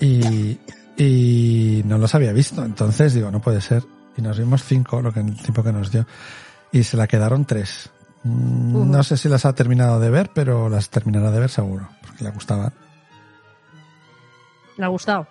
[0.00, 0.58] y,
[0.96, 3.82] y no los había visto, entonces digo, no puede ser.
[4.16, 6.06] Y nos vimos cinco, lo que el tiempo que nos dio,
[6.72, 7.90] y se la quedaron tres.
[8.22, 8.90] Mm.
[8.90, 12.24] No sé si las ha terminado de ver, pero las terminará de ver seguro, porque
[12.24, 12.72] le gustaban.
[14.76, 15.26] ¿Le ha gustado?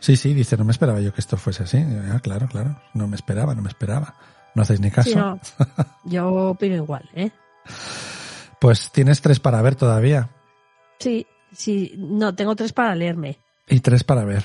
[0.00, 1.78] Sí, sí, dice, no me esperaba yo que esto fuese así.
[2.12, 4.14] Ah, claro, claro, no me esperaba, no me esperaba.
[4.54, 5.10] No hacéis ni caso.
[5.10, 5.40] Sí, no.
[6.04, 7.30] Yo opino igual, ¿eh?
[8.60, 10.30] Pues tienes tres para ver todavía
[11.00, 11.94] Sí, sí.
[11.98, 13.38] No, tengo tres para leerme.
[13.68, 14.44] y tres para ver.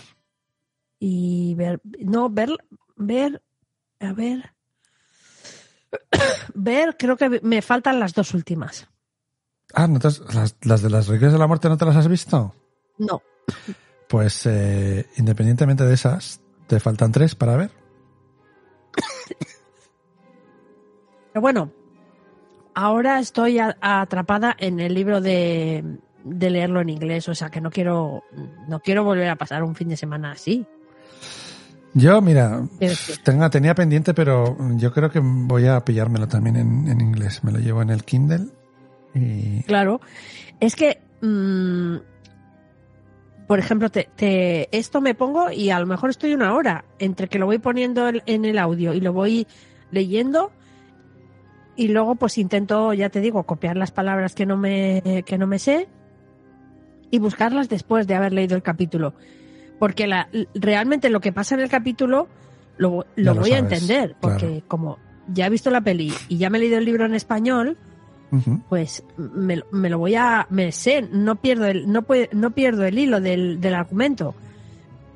[1.00, 1.80] Y ver.
[2.00, 2.50] No, ver.
[2.96, 3.42] Ver.
[4.00, 4.52] A ver.
[6.54, 8.88] Ver, creo que me faltan las dos últimas.
[9.74, 12.08] Ah, ¿no has- las, las de las reliquias de la muerte no te las has
[12.08, 12.54] visto?
[12.98, 13.22] No.
[14.08, 17.72] Pues eh, independientemente de esas, te faltan tres para ver.
[21.34, 21.72] Pero bueno,
[22.74, 25.84] ahora estoy a- atrapada en el libro de,
[26.24, 28.24] de leerlo en inglés, o sea que no quiero,
[28.68, 30.66] no quiero volver a pasar un fin de semana así.
[31.94, 32.62] Yo, mira,
[33.24, 37.44] tenga, tenía pendiente, pero yo creo que voy a pillármelo también en, en inglés.
[37.44, 38.48] Me lo llevo en el Kindle
[39.16, 39.64] y...
[39.64, 40.00] Claro,
[40.60, 41.96] es que, mm,
[43.48, 47.28] por ejemplo, te, te- esto me pongo y a lo mejor estoy una hora entre
[47.28, 49.48] que lo voy poniendo el- en el audio y lo voy
[49.90, 50.52] leyendo
[51.76, 55.48] y luego pues intento, ya te digo, copiar las palabras que no me, que no
[55.48, 55.88] me sé
[57.10, 59.16] y buscarlas después de haber leído el capítulo.
[59.80, 62.28] Porque la, realmente lo que pasa en el capítulo
[62.78, 64.64] lo, Ya lo lo voy a sabes, entender, porque claro.
[64.68, 64.98] como
[65.34, 67.78] ya he visto la peli y ya me he leído el libro en español,
[68.70, 72.52] pues me, lo- me lo voy a me sé no pierdo el no puede- no
[72.52, 74.36] pierdo el hilo del, del argumento.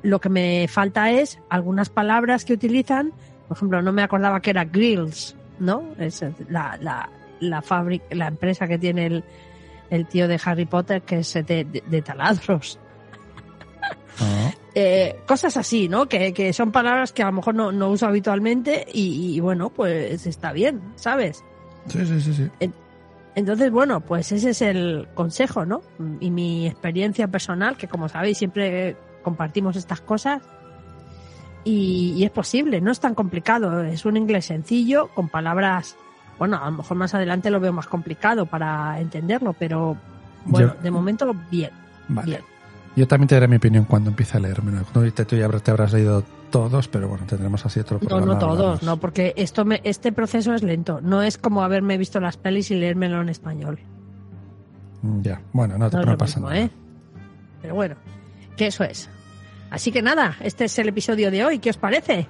[0.02, 3.12] Lo que me falta es algunas palabras que utilizan
[3.48, 7.08] por ejemplo no me acordaba que era grills no es la la
[7.40, 9.24] la fábrica la empresa que tiene el
[9.90, 12.78] el tío de Harry Potter que es de, de- de taladros.
[14.20, 16.06] Ah, eh, cosas así, ¿no?
[16.08, 19.70] Que, que son palabras que a lo mejor no, no uso habitualmente y, y, bueno,
[19.70, 21.44] pues está bien, ¿sabes?
[21.86, 22.70] sí, sí, sí, sí.
[23.36, 25.82] Entonces, bueno, pues ese es el consejo, ¿no?
[26.20, 30.40] Y mi experiencia personal, que como sabéis siempre compartimos estas cosas.
[31.64, 35.96] Y, y es posible, no es tan complicado, es un inglés sencillo, con palabras,
[36.38, 39.96] bueno, a lo mejor más adelante lo veo más complicado para entenderlo, pero
[40.44, 41.70] bueno, Yo- de momento bien,
[42.08, 42.26] Vale.
[42.30, 42.53] bien.
[42.96, 44.84] Yo también te daré mi opinión cuando empiece a leérmelo.
[44.94, 48.32] No, te- tú ya te habrás leído todos, pero bueno, tendremos así otro No, programa.
[48.34, 48.82] no todos, hablamos.
[48.84, 52.70] no, porque esto me, este proceso es lento, no es como haberme visto las pelis
[52.70, 53.80] y leérmelo en español.
[55.02, 56.60] Mm, Ya, bueno, no, te No no pasa mismo, nada.
[56.62, 56.70] ¿eh?
[57.62, 57.96] Pero bueno,
[58.56, 59.08] que eso es.
[59.70, 61.58] Así que nada, este es el episodio de hoy.
[61.58, 62.28] ¿Qué os parece?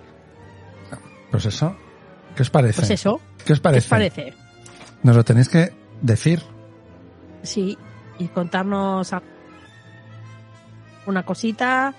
[1.31, 1.77] Pues eso,
[2.35, 2.81] ¿qué os parece?
[2.81, 3.85] Pues eso, ¿Qué os ¿qué parece?
[3.87, 4.35] os parece?
[5.03, 6.41] Nos lo tenéis que decir.
[7.43, 7.77] Sí,
[8.19, 9.23] y contarnos a-
[11.07, 11.95] una cosita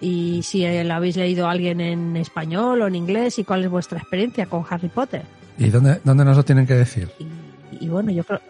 [0.00, 3.70] y si la habéis leído a alguien en español o en inglés y cuál es
[3.70, 5.22] vuestra experiencia con Harry Potter.
[5.58, 7.10] ¿Y dónde, dónde nos lo tienen que decir?
[7.18, 8.40] Y, y bueno, yo creo...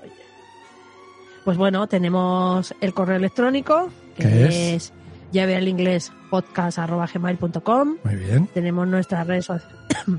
[1.45, 4.93] Pues bueno, tenemos el correo electrónico, que ¿Qué es, es?
[5.33, 8.47] llave al inglés podcast.gmail.com Muy bien.
[8.55, 9.59] tenemos nuestras redes so-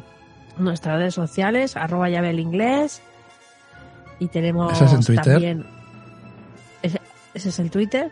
[0.57, 3.01] nuestras redes sociales arroba llave al inglés
[4.19, 5.23] y tenemos ¿Eso es en Twitter?
[5.33, 5.65] también
[6.81, 6.99] ese,
[7.33, 8.11] ese es el Twitter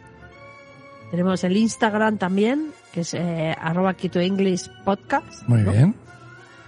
[1.12, 5.71] tenemos el Instagram también que es eh, arroba Quito English podcast Muy ¿no?
[5.71, 5.93] bien.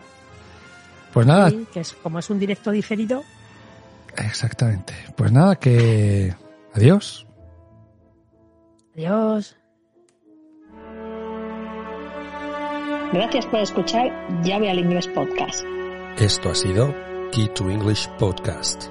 [1.13, 3.23] Pues nada, Sí, que es como es un directo diferido.
[4.17, 4.95] exactamente.
[5.17, 6.35] Pues nada, que
[6.75, 7.27] adiós.
[8.95, 9.57] Adiós.
[13.13, 15.65] Gracias por escuchar Llave al Inglés Podcast.
[16.19, 16.95] Esto ha sido
[17.33, 18.89] Key to English Podcast.